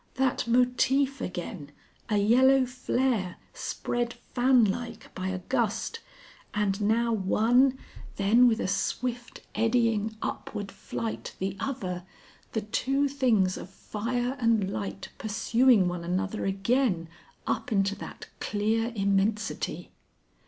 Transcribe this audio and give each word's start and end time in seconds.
That 0.15 0.47
motif 0.47 1.21
again, 1.21 1.71
a 2.09 2.17
yellow 2.17 2.65
flare, 2.65 3.35
spread 3.53 4.15
fanlike 4.33 5.13
by 5.13 5.27
a 5.27 5.37
gust, 5.37 5.99
and 6.55 6.81
now 6.81 7.13
one, 7.13 7.77
then 8.15 8.47
with 8.47 8.59
a 8.59 8.67
swift 8.67 9.43
eddying 9.53 10.17
upward 10.19 10.71
flight 10.71 11.35
the 11.37 11.55
other, 11.59 12.03
the 12.53 12.61
two 12.61 13.07
things 13.07 13.57
of 13.57 13.69
fire 13.69 14.35
and 14.39 14.71
light 14.71 15.09
pursuing 15.19 15.87
one 15.87 16.03
another 16.03 16.45
again 16.45 17.07
up 17.45 17.71
into 17.71 17.93
that 17.97 18.27
clear 18.39 18.91
immensity. 18.95 19.91